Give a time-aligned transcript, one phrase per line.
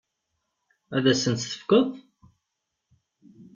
[0.95, 1.87] Ad asent-t-tefkeḍ?